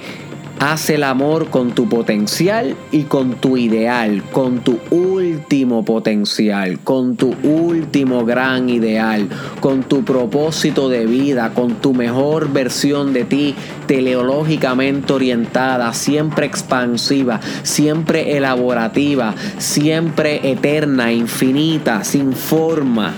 hace 0.60 0.94
el 0.94 1.04
amor 1.04 1.50
con 1.50 1.72
tu 1.72 1.88
potencial 1.88 2.76
y 2.90 3.04
con 3.04 3.34
tu 3.34 3.56
ideal, 3.56 4.22
con 4.32 4.60
tu 4.60 4.78
último 4.90 5.84
potencial, 5.84 6.78
con 6.80 7.16
tu 7.16 7.34
último 7.42 8.24
gran 8.24 8.68
ideal, 8.68 9.28
con 9.60 9.82
tu 9.82 10.04
propósito 10.04 10.88
de 10.88 11.06
vida, 11.06 11.50
con 11.54 11.74
tu 11.76 11.94
mejor 11.94 12.52
versión 12.52 13.12
de 13.12 13.24
ti, 13.24 13.54
teleológicamente 13.86 15.12
orientada, 15.12 15.92
siempre 15.94 16.46
expansiva, 16.46 17.40
siempre 17.62 18.36
elaborativa, 18.36 19.34
siempre 19.58 20.50
eterna, 20.50 21.12
infinita, 21.12 22.04
sin 22.04 22.32
forma, 22.32 23.14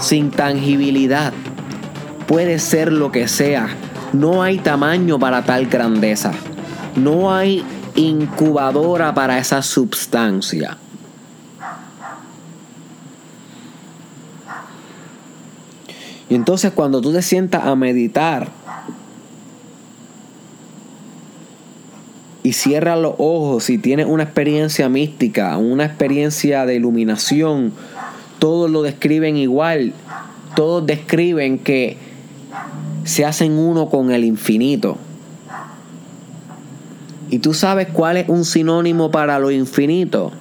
sin 0.00 0.30
tangibilidad 0.30 1.32
puede 2.28 2.58
ser 2.58 2.92
lo 2.92 3.10
que 3.10 3.26
sea. 3.26 3.68
No 4.12 4.42
hay 4.42 4.58
tamaño 4.58 5.18
para 5.18 5.42
tal 5.42 5.66
grandeza. 5.66 6.32
No 7.00 7.32
hay 7.32 7.64
incubadora 7.94 9.14
para 9.14 9.38
esa 9.38 9.62
substancia. 9.62 10.76
Y 16.30 16.34
entonces 16.34 16.72
cuando 16.72 17.00
tú 17.00 17.12
te 17.12 17.22
sientas 17.22 17.64
a 17.64 17.74
meditar 17.74 18.50
y 22.42 22.52
cierras 22.52 22.98
los 22.98 23.14
ojos 23.18 23.70
y 23.70 23.78
tienes 23.78 24.06
una 24.06 24.24
experiencia 24.24 24.88
mística, 24.88 25.56
una 25.56 25.86
experiencia 25.86 26.66
de 26.66 26.74
iluminación, 26.74 27.72
todos 28.38 28.70
lo 28.70 28.82
describen 28.82 29.36
igual. 29.36 29.92
Todos 30.54 30.86
describen 30.86 31.58
que 31.58 31.96
se 33.04 33.24
hacen 33.24 33.52
uno 33.58 33.88
con 33.88 34.10
el 34.10 34.24
infinito. 34.24 34.98
¿Y 37.30 37.40
tú 37.40 37.54
sabes 37.54 37.88
cuál 37.92 38.16
es 38.16 38.28
un 38.28 38.44
sinónimo 38.44 39.10
para 39.10 39.38
lo 39.38 39.50
infinito? 39.50 40.32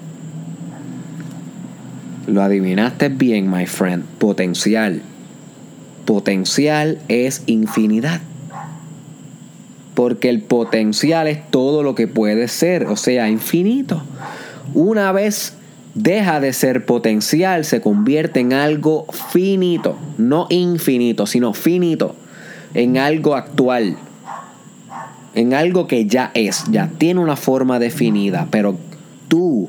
Lo 2.28 2.42
adivinaste 2.42 3.10
bien, 3.10 3.50
my 3.50 3.66
friend. 3.66 4.04
Potencial. 4.18 5.02
Potencial 6.06 7.00
es 7.08 7.44
infinidad. 7.46 8.22
Porque 9.94 10.30
el 10.30 10.42
potencial 10.42 11.28
es 11.28 11.50
todo 11.50 11.84
lo 11.84 11.96
que 11.96 12.08
puede 12.08 12.48
ser, 12.48 12.86
o 12.86 12.96
sea, 12.96 13.30
infinito. 13.30 14.04
Una 14.74 15.12
vez 15.12 15.54
deja 15.96 16.40
de 16.40 16.54
ser 16.54 16.86
potencial, 16.86 17.66
se 17.66 17.82
convierte 17.82 18.40
en 18.40 18.54
algo 18.54 19.08
finito, 19.32 19.98
no 20.18 20.46
infinito, 20.50 21.26
sino 21.26 21.54
finito, 21.54 22.16
en 22.74 22.98
algo 22.98 23.36
actual, 23.36 23.98
en 25.36 25.54
algo 25.54 25.88
que 25.88 26.06
ya 26.06 26.32
es, 26.34 26.64
ya 26.72 26.90
tiene 26.98 27.20
una 27.20 27.36
forma 27.36 27.80
definida, 27.80 28.48
pero 28.50 28.78
tú 29.28 29.68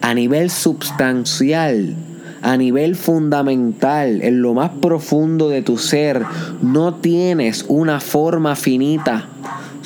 a 0.00 0.14
nivel 0.14 0.50
substancial, 0.50 1.94
a 2.42 2.56
nivel 2.56 2.96
fundamental, 2.96 4.22
en 4.22 4.42
lo 4.42 4.54
más 4.54 4.70
profundo 4.80 5.48
de 5.48 5.62
tu 5.62 5.78
ser, 5.78 6.22
no 6.62 6.94
tienes 6.94 7.64
una 7.68 8.00
forma 8.00 8.56
finita 8.56 9.28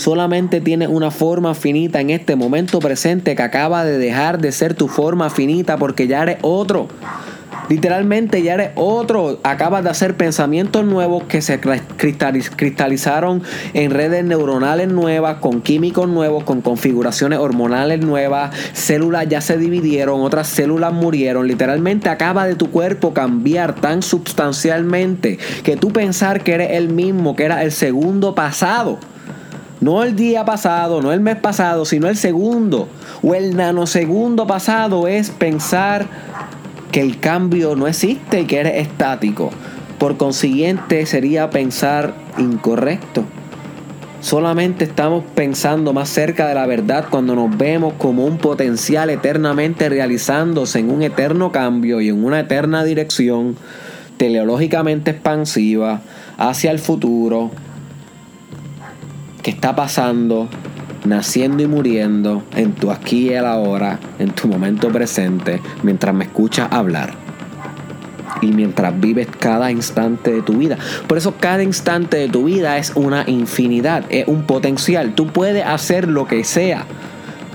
solamente 0.00 0.62
tienes 0.62 0.88
una 0.88 1.10
forma 1.10 1.54
finita 1.54 2.00
en 2.00 2.08
este 2.08 2.34
momento 2.34 2.78
presente 2.78 3.36
que 3.36 3.42
acaba 3.42 3.84
de 3.84 3.98
dejar 3.98 4.40
de 4.40 4.50
ser 4.50 4.74
tu 4.74 4.88
forma 4.88 5.28
finita 5.28 5.76
porque 5.76 6.06
ya 6.06 6.22
eres 6.22 6.38
otro. 6.40 6.88
Literalmente 7.70 8.42
ya 8.42 8.54
eres 8.54 8.70
otro. 8.74 9.38
Acabas 9.44 9.84
de 9.84 9.90
hacer 9.90 10.16
pensamientos 10.16 10.84
nuevos 10.84 11.22
que 11.28 11.40
se 11.40 11.60
cristalizaron 11.60 13.44
en 13.74 13.92
redes 13.92 14.24
neuronales 14.24 14.88
nuevas, 14.88 15.36
con 15.36 15.62
químicos 15.62 16.08
nuevos, 16.08 16.42
con 16.42 16.62
configuraciones 16.62 17.38
hormonales 17.38 18.00
nuevas. 18.00 18.50
Células 18.72 19.28
ya 19.28 19.40
se 19.40 19.56
dividieron, 19.56 20.20
otras 20.22 20.48
células 20.48 20.92
murieron. 20.92 21.46
Literalmente 21.46 22.08
acaba 22.08 22.44
de 22.44 22.56
tu 22.56 22.72
cuerpo 22.72 23.14
cambiar 23.14 23.76
tan 23.76 24.02
sustancialmente 24.02 25.38
que 25.62 25.76
tú 25.76 25.92
pensar 25.92 26.42
que 26.42 26.54
eres 26.54 26.72
el 26.72 26.88
mismo, 26.88 27.36
que 27.36 27.44
era 27.44 27.62
el 27.62 27.70
segundo 27.70 28.34
pasado 28.34 28.98
no 29.80 30.02
el 30.02 30.14
día 30.14 30.44
pasado, 30.44 31.00
no 31.00 31.10
el 31.10 31.20
mes 31.20 31.36
pasado, 31.36 31.86
sino 31.86 32.08
el 32.08 32.16
segundo 32.16 32.88
o 33.22 33.34
el 33.34 33.56
nanosegundo 33.56 34.46
pasado 34.46 35.08
es 35.08 35.30
pensar 35.30 36.06
que 36.90 37.00
el 37.00 37.20
cambio 37.20 37.76
no 37.76 37.86
existe 37.86 38.40
y 38.40 38.46
que 38.46 38.58
eres 38.58 38.86
estático. 38.86 39.50
Por 39.98 40.16
consiguiente 40.16 41.04
sería 41.06 41.50
pensar 41.50 42.14
incorrecto. 42.38 43.24
Solamente 44.20 44.84
estamos 44.84 45.24
pensando 45.34 45.94
más 45.94 46.10
cerca 46.10 46.46
de 46.46 46.54
la 46.54 46.66
verdad 46.66 47.06
cuando 47.10 47.34
nos 47.34 47.56
vemos 47.56 47.94
como 47.94 48.26
un 48.26 48.36
potencial 48.36 49.08
eternamente 49.08 49.88
realizándose 49.88 50.78
en 50.78 50.90
un 50.90 51.02
eterno 51.02 51.52
cambio 51.52 52.02
y 52.02 52.10
en 52.10 52.22
una 52.22 52.40
eterna 52.40 52.84
dirección 52.84 53.56
teleológicamente 54.18 55.12
expansiva 55.12 56.02
hacia 56.36 56.70
el 56.70 56.78
futuro, 56.78 57.50
que 59.42 59.50
está 59.50 59.74
pasando, 59.74 60.48
naciendo 61.10 61.62
y 61.62 61.66
muriendo 61.66 62.42
en 62.56 62.72
tu 62.72 62.90
aquí 62.90 63.28
y 63.28 63.34
el 63.34 63.44
ahora, 63.44 63.98
en 64.18 64.30
tu 64.30 64.48
momento 64.48 64.88
presente, 64.88 65.60
mientras 65.82 66.14
me 66.14 66.24
escuchas 66.24 66.68
hablar. 66.72 67.12
Y 68.40 68.52
mientras 68.52 68.98
vives 68.98 69.28
cada 69.38 69.70
instante 69.70 70.32
de 70.32 70.40
tu 70.40 70.54
vida. 70.54 70.78
Por 71.06 71.18
eso 71.18 71.34
cada 71.38 71.62
instante 71.62 72.16
de 72.16 72.28
tu 72.28 72.44
vida 72.44 72.78
es 72.78 72.92
una 72.94 73.24
infinidad, 73.26 74.04
es 74.08 74.26
un 74.28 74.44
potencial. 74.44 75.14
Tú 75.14 75.26
puedes 75.26 75.66
hacer 75.66 76.08
lo 76.08 76.26
que 76.26 76.44
sea 76.44 76.86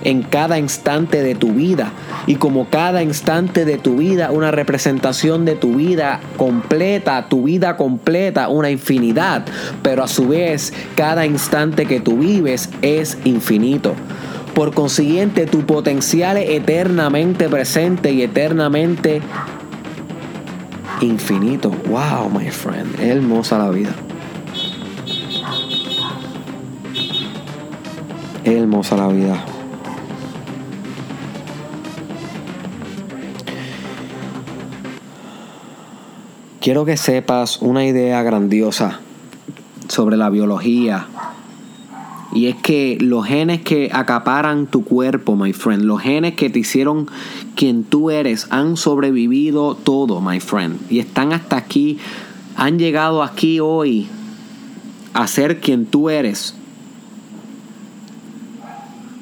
en 0.05 0.21
cada 0.21 0.57
instante 0.57 1.21
de 1.21 1.35
tu 1.35 1.51
vida. 1.53 1.91
Y 2.27 2.35
como 2.35 2.69
cada 2.69 3.03
instante 3.03 3.65
de 3.65 3.77
tu 3.77 3.97
vida, 3.97 4.31
una 4.31 4.51
representación 4.51 5.43
de 5.43 5.55
tu 5.55 5.75
vida 5.75 6.21
completa, 6.37 7.27
tu 7.27 7.43
vida 7.43 7.75
completa, 7.75 8.47
una 8.47 8.69
infinidad. 8.69 9.45
Pero 9.81 10.03
a 10.03 10.07
su 10.07 10.29
vez, 10.29 10.73
cada 10.95 11.25
instante 11.25 11.87
que 11.87 11.99
tú 11.99 12.19
vives 12.19 12.69
es 12.81 13.17
infinito. 13.25 13.93
Por 14.53 14.73
consiguiente, 14.73 15.47
tu 15.47 15.65
potencial 15.65 16.37
es 16.37 16.51
eternamente 16.51 17.49
presente 17.49 18.11
y 18.11 18.21
eternamente 18.21 19.21
infinito. 21.01 21.71
Wow, 21.89 22.29
my 22.29 22.49
friend. 22.51 22.99
Hermosa 22.99 23.57
la 23.57 23.69
vida. 23.71 23.93
Hermosa 28.45 28.95
la 28.95 29.07
vida. 29.07 29.54
Quiero 36.65 36.83
que 36.83 36.97
sepas 36.97 37.61
una 37.61 37.85
idea 37.85 38.23
grandiosa 38.23 38.99
sobre 39.87 40.17
la 40.17 40.31
biología. 40.31 41.05
Y 42.33 42.47
es 42.47 42.55
que 42.55 42.97
los 42.99 43.27
genes 43.27 43.61
que 43.61 43.91
acaparan 43.93 44.65
tu 44.65 44.83
cuerpo, 44.83 45.35
my 45.35 45.53
friend, 45.53 45.83
los 45.83 46.01
genes 46.01 46.33
que 46.33 46.49
te 46.49 46.57
hicieron 46.57 47.07
quien 47.55 47.83
tú 47.83 48.09
eres, 48.09 48.47
han 48.49 48.77
sobrevivido 48.77 49.75
todo, 49.75 50.21
my 50.21 50.39
friend. 50.39 50.79
Y 50.91 50.97
están 50.97 51.33
hasta 51.33 51.55
aquí, 51.55 51.99
han 52.55 52.79
llegado 52.79 53.21
aquí 53.21 53.59
hoy 53.59 54.07
a 55.13 55.27
ser 55.27 55.61
quien 55.61 55.85
tú 55.85 56.09
eres. 56.09 56.55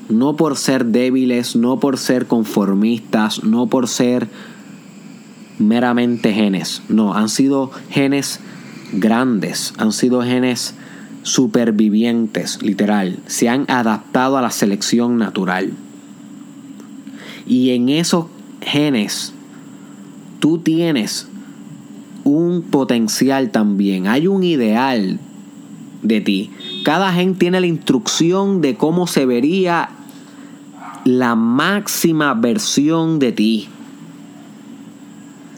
No 0.07 0.37
por 0.37 0.55
ser 0.55 0.85
débiles, 0.85 1.57
no 1.57 1.81
por 1.81 1.97
ser 1.97 2.25
conformistas, 2.25 3.43
no 3.43 3.67
por 3.67 3.89
ser 3.89 4.29
meramente 5.59 6.33
genes, 6.33 6.81
no, 6.89 7.13
han 7.13 7.29
sido 7.29 7.71
genes 7.89 8.39
grandes, 8.93 9.73
han 9.77 9.91
sido 9.91 10.21
genes 10.21 10.75
supervivientes, 11.23 12.61
literal, 12.61 13.19
se 13.27 13.49
han 13.49 13.65
adaptado 13.69 14.37
a 14.37 14.41
la 14.41 14.51
selección 14.51 15.17
natural. 15.17 15.73
Y 17.45 17.71
en 17.71 17.89
esos 17.89 18.25
genes 18.61 19.33
tú 20.39 20.59
tienes 20.59 21.27
un 22.23 22.61
potencial 22.63 23.51
también, 23.51 24.07
hay 24.07 24.27
un 24.27 24.43
ideal 24.43 25.19
de 26.01 26.21
ti. 26.21 26.51
Cada 26.83 27.11
gen 27.13 27.35
tiene 27.35 27.59
la 27.59 27.67
instrucción 27.67 28.61
de 28.61 28.75
cómo 28.75 29.07
se 29.07 29.25
vería 29.25 29.89
la 31.05 31.35
máxima 31.35 32.33
versión 32.33 33.19
de 33.19 33.31
ti. 33.31 33.69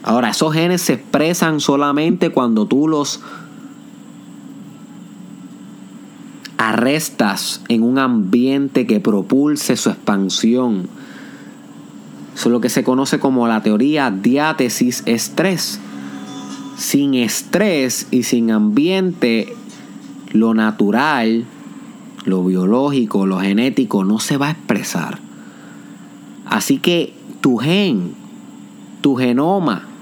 Ahora, 0.06 0.30
esos 0.30 0.54
genes 0.54 0.82
se 0.82 0.92
expresan 0.94 1.58
solamente 1.58 2.30
cuando 2.30 2.66
tú 2.66 2.86
los 2.86 3.20
arrestas 6.58 7.60
en 7.68 7.82
un 7.82 7.98
ambiente 7.98 8.86
que 8.86 9.00
propulse 9.00 9.76
su 9.76 9.90
expansión. 9.90 10.88
Eso 12.36 12.48
es 12.48 12.52
lo 12.52 12.60
que 12.60 12.68
se 12.68 12.84
conoce 12.84 13.18
como 13.18 13.48
la 13.48 13.64
teoría 13.64 14.12
diátesis 14.12 15.02
estrés. 15.06 15.80
Sin 16.78 17.14
estrés 17.14 18.06
y 18.12 18.22
sin 18.22 18.52
ambiente, 18.52 19.56
lo 20.30 20.54
natural, 20.54 21.46
lo 22.26 22.44
biológico, 22.44 23.26
lo 23.26 23.40
genético 23.40 24.04
no 24.04 24.20
se 24.20 24.36
va 24.36 24.46
a 24.46 24.50
expresar. 24.52 25.18
Así 26.44 26.78
que 26.78 27.12
tu 27.40 27.56
gen, 27.56 28.14
tu 29.00 29.16
genoma, 29.16 29.95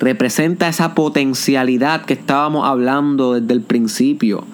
representa 0.00 0.66
esa 0.66 0.94
potencialidad 0.94 2.04
que 2.06 2.14
estábamos 2.14 2.66
hablando 2.66 3.34
desde 3.34 3.52
el 3.52 3.60
principio. 3.60 4.44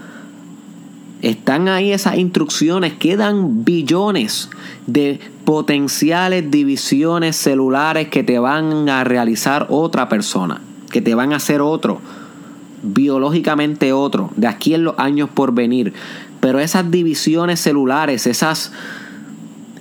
Están 1.23 1.69
ahí 1.69 1.93
esas 1.93 2.19
instrucciones, 2.19 2.93
quedan 2.95 3.65
billones 3.65 4.51
de 4.87 5.19
potenciales 5.45 6.51
divisiones 6.51 7.37
celulares 7.37 8.09
que 8.09 8.23
te 8.23 8.39
van 8.39 8.89
a 8.89 9.05
realizar 9.05 9.67
otra 9.71 10.09
persona, 10.09 10.61
que 10.91 11.01
te 11.01 11.15
van 11.15 11.33
a 11.33 11.37
hacer 11.37 11.63
otro, 11.63 12.01
biológicamente 12.83 13.93
otro, 13.93 14.31
de 14.37 14.49
aquí 14.49 14.75
en 14.75 14.85
los 14.85 14.99
años 14.99 15.31
por 15.33 15.55
venir. 15.55 15.95
Pero 16.41 16.59
esas 16.59 16.91
divisiones 16.91 17.61
celulares, 17.61 18.27
esas 18.27 18.73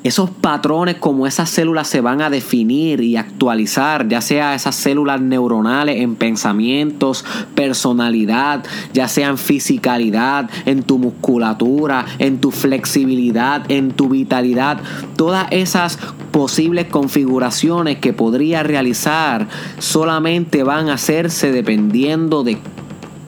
esos 0.06 0.30
patrones 0.30 0.98
como 0.98 1.26
esas 1.26 1.50
células 1.50 1.88
se 1.88 2.00
van 2.00 2.22
a 2.22 2.30
definir 2.30 3.02
y 3.02 3.18
actualizar, 3.18 4.08
ya 4.08 4.22
sea 4.22 4.54
esas 4.54 4.76
células 4.76 5.20
neuronales 5.20 6.00
en 6.00 6.16
pensamientos, 6.16 7.26
personalidad, 7.56 8.64
ya 8.94 9.08
sea 9.08 9.30
en 9.30 9.40
fisicalidad, 9.40 10.48
en 10.68 10.84
tu 10.84 11.00
musculatura, 11.00 12.06
en 12.20 12.40
tu 12.40 12.52
flexibilidad, 12.52 13.64
en 13.72 13.94
tu 13.94 14.10
vitalidad, 14.10 14.78
todas 15.16 15.48
esas 15.50 15.98
posibles 16.32 16.86
configuraciones 16.86 17.98
que 17.98 18.14
podría 18.14 18.62
realizar 18.62 19.48
solamente 19.80 20.62
van 20.62 20.90
a 20.90 20.94
hacerse 20.94 21.52
dependiendo 21.52 22.44
de 22.44 22.60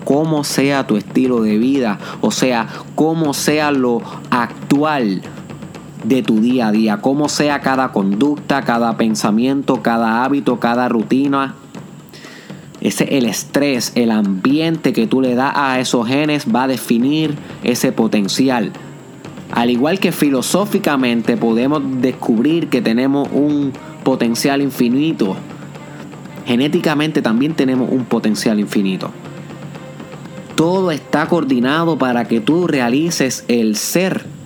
cómo 0.05 0.43
sea 0.43 0.85
tu 0.85 0.95
estilo 0.95 1.41
de 1.41 1.57
vida, 1.57 1.97
o 2.21 2.29
sea, 2.29 2.67
cómo 2.93 3.33
sea 3.33 3.71
lo 3.71 4.03
actual 4.29 5.23
de 6.07 6.23
tu 6.23 6.39
día 6.39 6.67
a 6.67 6.71
día, 6.71 6.97
cómo 6.97 7.27
sea 7.27 7.59
cada 7.59 7.89
conducta, 7.91 8.61
cada 8.61 8.95
pensamiento, 8.97 9.81
cada 9.81 10.23
hábito, 10.23 10.59
cada 10.59 10.87
rutina. 10.87 11.55
Ese 12.79 13.17
el 13.17 13.25
estrés, 13.25 13.91
el 13.95 14.11
ambiente 14.11 14.93
que 14.93 15.07
tú 15.07 15.21
le 15.21 15.35
das 15.35 15.53
a 15.55 15.79
esos 15.79 16.07
genes 16.07 16.45
va 16.53 16.63
a 16.63 16.67
definir 16.67 17.35
ese 17.63 17.91
potencial. 17.91 18.71
Al 19.51 19.69
igual 19.69 19.99
que 19.99 20.11
filosóficamente 20.11 21.35
podemos 21.35 21.81
descubrir 22.01 22.67
que 22.67 22.81
tenemos 22.81 23.27
un 23.31 23.73
potencial 24.03 24.61
infinito, 24.61 25.35
genéticamente 26.45 27.21
también 27.21 27.53
tenemos 27.53 27.89
un 27.91 28.05
potencial 28.05 28.59
infinito. 28.59 29.11
Todo 30.55 30.91
está 30.91 31.27
coordinado 31.27 31.97
para 31.97 32.25
que 32.25 32.39
tú 32.39 32.67
realices 32.67 33.43
el 33.47 33.75
ser 33.75 34.36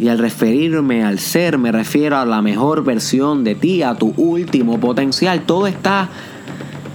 Y 0.00 0.08
al 0.08 0.16
referirme 0.18 1.04
al 1.04 1.18
ser 1.18 1.58
me 1.58 1.70
refiero 1.70 2.16
a 2.16 2.24
la 2.24 2.40
mejor 2.40 2.82
versión 2.82 3.44
de 3.44 3.54
ti, 3.54 3.82
a 3.82 3.94
tu 3.94 4.14
último 4.16 4.80
potencial. 4.80 5.42
Todo 5.42 5.66
está 5.66 6.08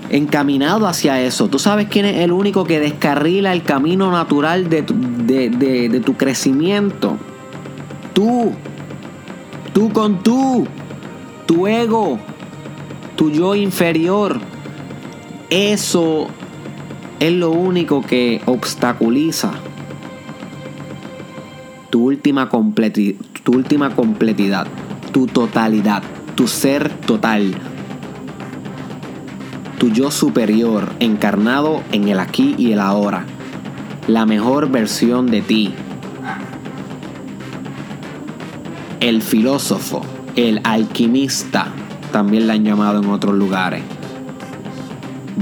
encaminado 0.10 0.88
hacia 0.88 1.22
eso. 1.22 1.48
Tú 1.48 1.60
sabes 1.60 1.88
quién 1.88 2.06
es 2.06 2.18
el 2.22 2.32
único 2.32 2.64
que 2.64 2.80
descarrila 2.80 3.54
el 3.54 3.62
camino 3.62 4.12
natural 4.12 4.70
de 4.70 4.82
tu, 6.04 6.14
crecimiento. 6.18 7.18
Tú. 8.16 8.54
Tú 9.72 9.94
con 9.94 10.24
tú. 10.24 10.66
Tu 11.46 11.68
ego. 11.68 12.18
Tu 13.16 13.30
yo 13.30 13.54
inferior. 13.54 14.40
Eso 15.52 16.26
es 17.20 17.32
lo 17.34 17.52
único 17.52 18.02
que 18.02 18.42
obstaculiza 18.48 19.52
tu 21.96 22.02
última, 22.02 22.50
tu 22.50 23.54
última 23.54 23.96
completidad, 23.96 24.68
tu 25.14 25.28
totalidad, 25.28 26.04
tu 26.36 26.46
ser 26.46 26.90
total, 26.90 27.56
tu 29.80 29.88
yo 29.88 30.12
superior 30.12 30.92
encarnado 31.00 31.84
en 31.94 32.10
el 32.10 32.20
aquí 32.20 32.54
y 32.58 32.74
el 32.74 32.82
ahora, 32.82 33.24
la 34.10 34.26
mejor 34.26 34.70
versión 34.70 35.28
de 35.28 35.42
ti, 35.42 35.74
el 39.00 39.22
filósofo, 39.22 40.02
el 40.36 40.60
alquimista, 40.66 41.68
también 42.12 42.46
la 42.48 42.56
han 42.56 42.66
llamado 42.66 43.02
en 43.02 43.10
otros 43.10 43.36
lugares, 43.36 43.84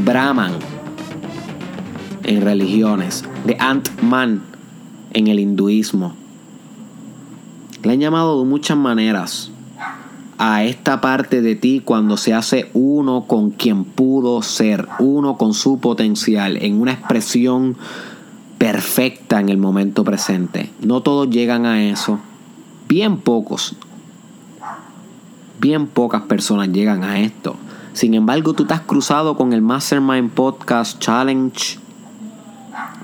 Brahman 0.05 0.51
en 2.21 2.41
religiones, 2.43 3.25
de 3.43 3.57
Ant-Man 3.59 4.43
en 5.13 5.27
el 5.29 5.39
hinduismo, 5.39 6.21
le 7.83 7.93
han 7.93 7.99
llamado 7.99 8.39
de 8.39 8.45
muchas 8.45 8.77
maneras 8.77 9.51
a 10.37 10.63
esta 10.63 11.01
parte 11.01 11.41
de 11.41 11.55
ti 11.55 11.81
cuando 11.83 12.17
se 12.17 12.33
hace 12.33 12.69
uno 12.73 13.25
con 13.27 13.51
quien 13.51 13.83
pudo 13.83 14.41
ser, 14.41 14.87
uno 14.99 15.37
con 15.37 15.53
su 15.53 15.79
potencial, 15.79 16.57
en 16.61 16.81
una 16.81 16.93
expresión 16.93 17.77
perfecta 18.57 19.39
en 19.39 19.49
el 19.49 19.57
momento 19.57 20.03
presente. 20.03 20.71
No 20.81 21.01
todos 21.01 21.29
llegan 21.29 21.65
a 21.65 21.83
eso. 21.83 22.19
Bien 22.87 23.17
pocos. 23.17 23.75
Bien 25.59 25.87
pocas 25.87 26.23
personas 26.23 26.69
llegan 26.69 27.03
a 27.03 27.19
esto. 27.19 27.55
Sin 27.93 28.13
embargo, 28.13 28.53
tú 28.53 28.65
te 28.65 28.73
has 28.73 28.81
cruzado 28.81 29.35
con 29.35 29.53
el 29.53 29.61
Mastermind 29.61 30.31
Podcast 30.31 30.99
Challenge 30.99 31.82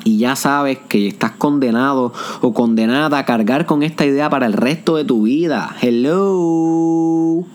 y 0.10 0.18
ya 0.18 0.36
sabes 0.36 0.80
que 0.90 1.08
estás 1.08 1.34
condenado 1.34 2.12
o 2.42 2.52
condenada 2.52 3.20
a 3.20 3.26
cargar 3.26 3.68
con 3.68 3.84
esta 3.84 4.08
idea 4.08 4.28
para 4.28 4.48
el 4.48 4.54
resto 4.54 4.96
de 4.96 5.06
tu 5.06 5.22
vida. 5.22 5.76
Hello. 5.80 7.46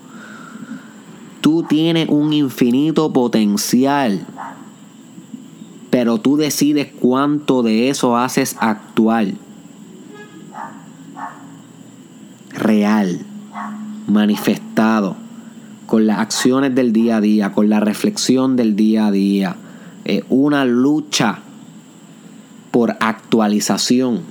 Tú 1.41 1.65
tienes 1.65 2.09
un 2.09 2.33
infinito 2.33 3.13
potencial, 3.13 4.25
pero 5.91 6.19
tú 6.19 6.37
decides 6.37 6.93
cuánto 7.01 7.65
de 7.65 7.89
eso 7.89 8.17
haces 8.17 8.57
actual. 8.61 9.35
Real, 12.51 13.19
manifestado, 14.07 15.17
con 15.87 16.07
las 16.07 16.21
acciones 16.21 16.73
del 16.73 16.93
día 16.93 17.17
a 17.17 17.21
día, 17.21 17.51
con 17.51 17.69
la 17.69 17.81
reflexión 17.81 18.55
del 18.55 18.77
día 18.77 19.09
a 19.09 19.11
día. 19.11 19.57
Es 20.05 20.23
una 20.29 20.65
lucha 20.65 21.41
por 22.75 22.97
actualización, 22.99 24.23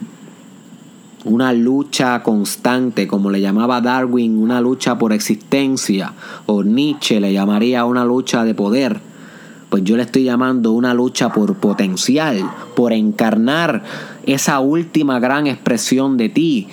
una 1.23 1.53
lucha 1.53 2.21
constante, 2.23 3.07
como 3.07 3.29
le 3.31 3.39
llamaba 3.39 3.79
Darwin, 3.79 4.37
una 4.37 4.59
lucha 4.59 4.97
por 4.97 5.13
existencia, 5.13 6.11
o 6.45 6.61
Nietzsche 6.61 7.21
le 7.21 7.31
llamaría 7.31 7.85
una 7.85 8.03
lucha 8.03 8.43
de 8.43 8.53
poder. 8.53 8.99
Pues 9.69 9.85
yo 9.85 9.95
le 9.95 10.03
estoy 10.03 10.25
llamando 10.25 10.73
una 10.73 10.93
lucha 10.93 11.31
por 11.31 11.55
potencial, 11.55 12.43
por 12.75 12.91
encarnar 12.91 13.81
esa 14.25 14.59
última 14.59 15.21
gran 15.21 15.47
expresión 15.47 16.17
de 16.17 16.27
ti, 16.27 16.67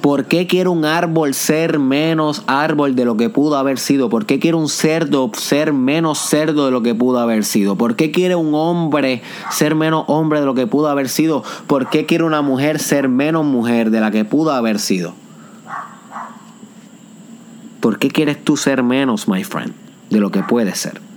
¿Por 0.00 0.24
qué 0.24 0.46
quiere 0.46 0.70
un 0.70 0.86
árbol 0.86 1.34
ser 1.34 1.78
menos 1.78 2.42
árbol 2.46 2.96
de 2.96 3.04
lo 3.04 3.18
que 3.18 3.28
pudo 3.28 3.56
haber 3.56 3.78
sido? 3.78 4.08
¿Por 4.08 4.24
qué 4.24 4.38
quiere 4.38 4.56
un 4.56 4.68
cerdo 4.68 5.30
ser 5.34 5.74
menos 5.74 6.18
cerdo 6.18 6.64
de 6.64 6.72
lo 6.72 6.82
que 6.82 6.94
pudo 6.94 7.18
haber 7.18 7.44
sido? 7.44 7.76
¿Por 7.76 7.96
qué 7.96 8.10
quiere 8.10 8.34
un 8.34 8.54
hombre 8.54 9.22
ser 9.50 9.74
menos 9.74 10.04
hombre 10.06 10.40
de 10.40 10.46
lo 10.46 10.54
que 10.54 10.66
pudo 10.66 10.88
haber 10.88 11.10
sido? 11.10 11.44
¿Por 11.66 11.90
qué 11.90 12.06
quiere 12.06 12.24
una 12.24 12.40
mujer 12.40 12.78
ser 12.78 13.08
menos 13.08 13.44
mujer 13.44 13.90
de 13.90 14.00
la 14.00 14.10
que 14.10 14.24
pudo 14.24 14.52
haber 14.52 14.78
sido? 14.78 15.12
¿Por 17.80 17.98
qué 17.98 18.08
quieres 18.08 18.42
tú 18.42 18.56
ser 18.56 18.82
menos, 18.82 19.28
my 19.28 19.44
friend, 19.44 19.74
de 20.08 20.18
lo 20.18 20.30
que 20.30 20.42
puedes 20.42 20.78
ser? 20.78 21.09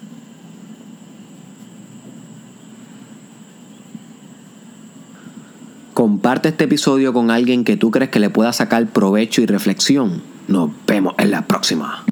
Comparte 6.04 6.50
este 6.50 6.66
episodio 6.66 7.14
con 7.14 7.32
alguien 7.32 7.64
que 7.64 7.78
tú 7.78 7.90
crees 7.90 8.12
que 8.12 8.20
le 8.20 8.30
pueda 8.30 8.52
sacar 8.52 8.88
provecho 8.88 9.42
y 9.42 9.46
reflexión. 9.46 10.22
Nos 10.50 10.70
vemos 10.86 11.16
en 11.18 11.32
la 11.32 11.48
próxima. 11.48 12.03